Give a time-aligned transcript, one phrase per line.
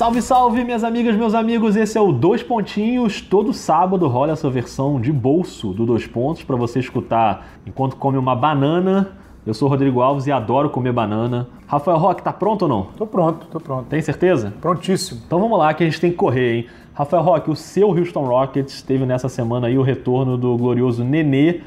[0.00, 1.76] Salve, salve, minhas amigas, meus amigos.
[1.76, 3.20] Esse é o Dois Pontinhos.
[3.20, 8.16] Todo sábado rola essa versão de bolso do Dois Pontos para você escutar enquanto come
[8.16, 9.10] uma banana.
[9.44, 11.48] Eu sou o Rodrigo Alves e adoro comer banana.
[11.66, 12.84] Rafael Roque, tá pronto ou não?
[12.96, 13.88] Tô pronto, tô pronto.
[13.88, 14.54] Tem certeza?
[14.58, 15.20] Prontíssimo.
[15.26, 16.66] Então vamos lá que a gente tem que correr, hein?
[16.94, 21.60] Rafael Roque, o seu Houston Rockets teve nessa semana aí o retorno do glorioso Nenê.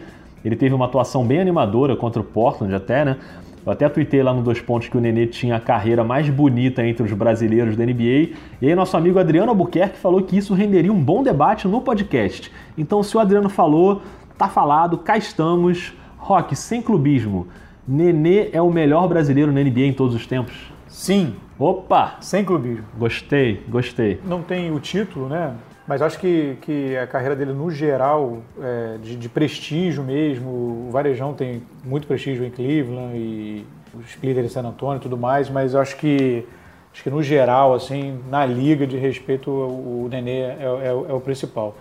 [0.43, 3.17] Ele teve uma atuação bem animadora contra o Portland até, né?
[3.65, 6.85] Eu até tuitei lá no Dois Pontos que o Nenê tinha a carreira mais bonita
[6.85, 8.35] entre os brasileiros da NBA.
[8.61, 12.51] E aí nosso amigo Adriano Albuquerque falou que isso renderia um bom debate no podcast.
[12.77, 14.01] Então se o Adriano falou,
[14.37, 15.93] tá falado, cá estamos.
[16.17, 17.47] Rock, sem clubismo,
[17.87, 20.71] Nenê é o melhor brasileiro na NBA em todos os tempos?
[20.87, 21.35] Sim.
[21.59, 22.15] Opa!
[22.21, 22.85] Sem clubismo.
[22.97, 24.19] Gostei, gostei.
[24.25, 25.53] Não tem o título, né?
[25.87, 30.49] Mas acho que, que a carreira dele, no geral, é, de, de, prestígio mesmo,
[30.87, 35.17] o Varejão tem muito prestígio em Cleveland e o Splitter em San Antonio e tudo
[35.17, 36.45] mais, mas acho que,
[36.93, 41.13] acho que no geral, assim, na liga de respeito, o, o Nenê é, é, é
[41.13, 41.75] o principal.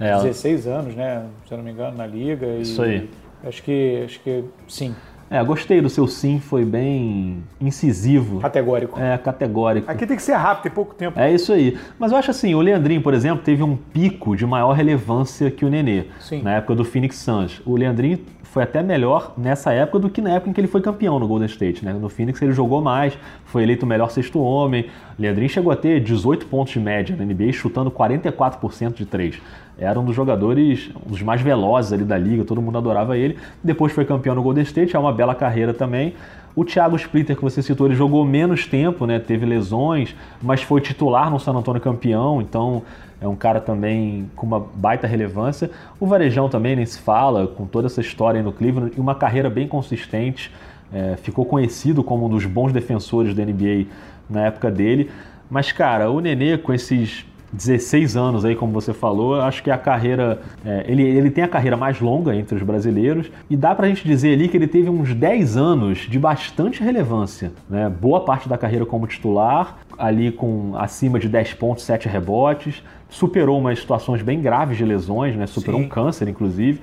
[0.00, 1.26] É, 16 anos, né?
[1.46, 2.46] Se eu não me engano, na liga.
[2.46, 3.08] Isso aí.
[3.44, 4.94] Acho que, acho que sim.
[5.30, 8.40] É, gostei do seu sim, foi bem incisivo.
[8.40, 9.00] Categórico.
[9.00, 9.90] É, categórico.
[9.90, 11.18] Aqui tem que ser rápido, tem pouco tempo.
[11.18, 11.78] É isso aí.
[11.98, 15.64] Mas eu acho assim, o Leandrinho, por exemplo, teve um pico de maior relevância que
[15.64, 16.04] o Nenê.
[16.20, 16.42] Sim.
[16.42, 17.60] Na época do Phoenix Suns.
[17.64, 18.18] O Leandrinho
[18.54, 21.26] foi até melhor nessa época do que na época em que ele foi campeão no
[21.26, 21.84] Golden State.
[21.84, 21.92] Né?
[21.92, 24.86] No Phoenix ele jogou mais, foi eleito o melhor sexto homem.
[25.18, 29.40] O Leandrinho chegou a ter 18 pontos de média na NBA, chutando 44% de três.
[29.76, 33.36] Era um dos jogadores, um dos mais velozes ali da liga, todo mundo adorava ele.
[33.62, 36.14] Depois foi campeão no Golden State, é uma bela carreira também.
[36.56, 39.18] O Thiago Splitter, que você citou, ele jogou menos tempo, né?
[39.18, 42.82] teve lesões, mas foi titular no San Antonio campeão, então
[43.20, 45.68] é um cara também com uma baita relevância.
[45.98, 49.50] O Varejão também nem se fala, com toda essa história no Cleveland e uma carreira
[49.50, 50.52] bem consistente.
[50.92, 53.86] É, ficou conhecido como um dos bons defensores da NBA
[54.30, 55.10] na época dele.
[55.50, 59.78] Mas, cara, o Nenê com esses 16 anos aí, como você falou, acho que a
[59.78, 60.40] carreira.
[60.64, 64.06] É, ele, ele tem a carreira mais longa entre os brasileiros e dá pra gente
[64.06, 67.52] dizer ali que ele teve uns 10 anos de bastante relevância.
[67.68, 67.88] Né?
[67.88, 73.58] Boa parte da carreira como titular, ali com acima de 10 pontos, 7 rebotes, superou
[73.58, 75.46] umas situações bem graves de lesões, né?
[75.46, 75.86] superou Sim.
[75.86, 76.80] um câncer, inclusive.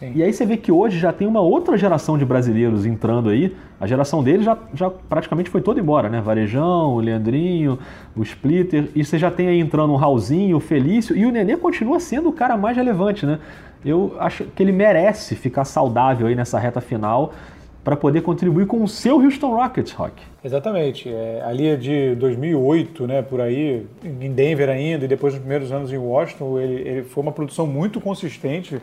[0.00, 0.12] Sim.
[0.14, 3.54] E aí você vê que hoje já tem uma outra geração de brasileiros entrando aí.
[3.78, 6.22] A geração dele já, já praticamente foi toda embora, né?
[6.22, 7.78] Varejão, o Leandrinho,
[8.16, 8.88] o Splitter.
[8.94, 11.14] E você já tem aí entrando o Raulzinho, o Felício.
[11.14, 13.38] E o Nenê continua sendo o cara mais relevante, né?
[13.84, 17.34] Eu acho que ele merece ficar saudável aí nessa reta final
[17.84, 20.22] para poder contribuir com o seu Houston Rockets, Rock.
[20.42, 21.10] Exatamente.
[21.10, 25.72] É, ali é de 2008, né, por aí, em Denver ainda, e depois nos primeiros
[25.72, 28.80] anos em Washington, ele, ele foi uma produção muito consistente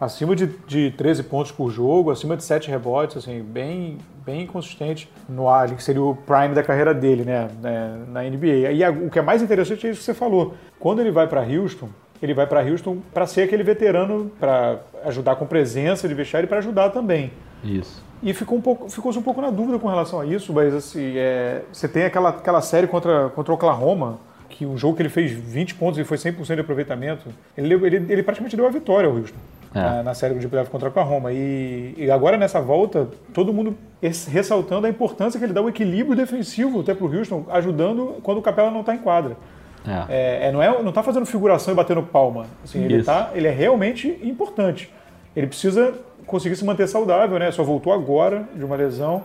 [0.00, 5.10] acima de, de 13 pontos por jogo, acima de 7 rebotes, assim, bem, bem consistente
[5.28, 8.72] no ali, que seria o prime da carreira dele, né, né na NBA.
[8.72, 10.54] E a, o que é mais interessante é isso que você falou.
[10.78, 11.88] Quando ele vai para Houston,
[12.22, 16.48] ele vai para Houston para ser aquele veterano, para ajudar com presença de vestiário e
[16.48, 17.32] para ajudar também.
[17.64, 18.04] Isso.
[18.22, 21.12] E ficou um pouco, ficou-se um pouco na dúvida com relação a isso, mas assim,
[21.16, 24.18] é, você tem aquela, aquela série contra, contra o Oklahoma,
[24.48, 27.96] que um jogo que ele fez 20 pontos e foi 100% de aproveitamento, ele, ele,
[28.10, 29.36] ele praticamente deu a vitória ao Houston
[29.74, 29.80] é.
[29.80, 31.32] na, na, série de playoff contra o Oklahoma.
[31.32, 33.76] E, e agora nessa volta, todo mundo
[34.28, 38.38] ressaltando a importância que ele dá o equilíbrio defensivo até para o Houston, ajudando quando
[38.38, 39.36] o Capela não está em quadra.
[39.86, 40.04] É.
[40.08, 42.46] É, é, não é, não está fazendo figuração e batendo palma.
[42.64, 44.92] Assim, ele, tá, ele é realmente importante.
[45.34, 45.94] Ele precisa
[46.26, 47.50] conseguir se manter saudável, né?
[47.52, 49.22] Só voltou agora de uma lesão.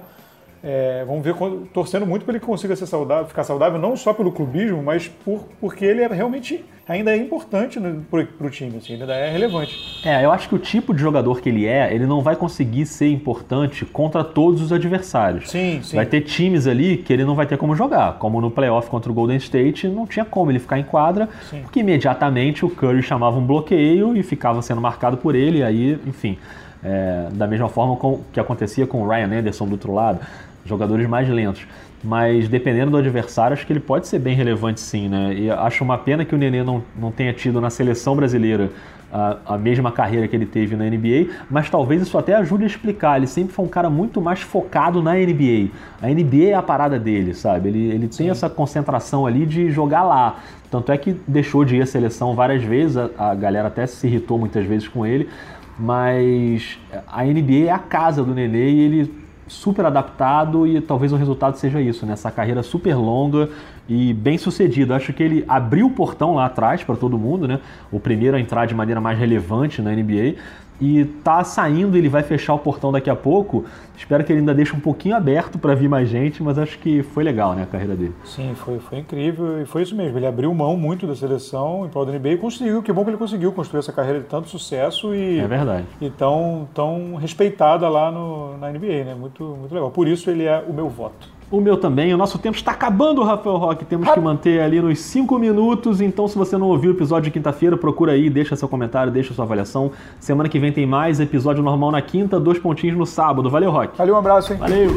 [0.64, 1.34] É, vamos ver,
[1.74, 5.44] torcendo muito para ele consiga ser saudável, ficar saudável, não só pelo clubismo, mas por,
[5.60, 7.80] porque ele é realmente ainda é importante
[8.10, 9.76] para o time, assim, ainda é relevante.
[10.06, 12.86] É, eu acho que o tipo de jogador que ele é, ele não vai conseguir
[12.86, 15.50] ser importante contra todos os adversários.
[15.50, 15.96] Sim, sim.
[15.96, 19.12] Vai ter times ali que ele não vai ter como jogar, como no playoff contra
[19.12, 21.62] o Golden State, não tinha como ele ficar em quadra, sim.
[21.62, 26.00] porque imediatamente o Curry chamava um bloqueio e ficava sendo marcado por ele, e aí,
[26.06, 26.38] enfim.
[26.84, 30.20] É, da mesma forma com, que acontecia com o Ryan Anderson do outro lado
[30.66, 31.66] jogadores mais lentos.
[32.04, 35.34] Mas dependendo do adversário, acho que ele pode ser bem relevante sim, né?
[35.36, 38.72] E acho uma pena que o Nenê não, não tenha tido na seleção brasileira
[39.12, 42.68] a, a, mesma carreira que ele teve na NBA, mas talvez isso até ajude a
[42.68, 43.18] explicar.
[43.18, 45.70] Ele sempre foi um cara muito mais focado na NBA.
[46.02, 47.70] A NBA é a parada dele, sabe?
[47.70, 50.40] Ele, ele tem essa concentração ali de jogar lá.
[50.72, 54.08] Tanto é que deixou de ir à seleção várias vezes, a, a galera até se
[54.08, 55.30] irritou muitas vezes com ele,
[55.78, 59.21] mas a NBA é a casa do Nenê e ele
[59.52, 62.14] super adaptado e talvez o resultado seja isso, né?
[62.14, 63.50] Essa carreira super longa
[63.88, 64.96] e bem sucedida.
[64.96, 67.60] Acho que ele abriu o portão lá atrás para todo mundo, né?
[67.92, 70.36] O primeiro a entrar de maneira mais relevante na NBA.
[70.82, 73.64] E tá saindo, ele vai fechar o portão daqui a pouco.
[73.96, 77.04] Espero que ele ainda deixe um pouquinho aberto para vir mais gente, mas acho que
[77.04, 78.16] foi legal, né, a carreira dele.
[78.26, 80.18] Sim, foi, foi incrível e foi isso mesmo.
[80.18, 82.82] Ele abriu mão muito da seleção em prol da NBA e conseguiu.
[82.82, 85.86] Que bom que ele conseguiu construir essa carreira de tanto sucesso e, é verdade.
[86.02, 89.16] e tão, tão respeitada lá no, na NBA, né?
[89.16, 89.92] Muito, muito legal.
[89.92, 91.30] Por isso ele é o meu voto.
[91.52, 92.14] O meu também.
[92.14, 93.84] O nosso tempo está acabando, Rafael Roque.
[93.84, 96.00] Temos que manter ali nos 5 minutos.
[96.00, 99.34] Então, se você não ouviu o episódio de quinta-feira, procura aí, deixa seu comentário, deixa
[99.34, 99.92] sua avaliação.
[100.20, 103.50] Semana que vem tem mais episódio normal na quinta, dois pontinhos no sábado.
[103.50, 103.98] Valeu, Roque.
[103.98, 104.60] Valeu, um abraço, hein?
[104.60, 104.92] Valeu.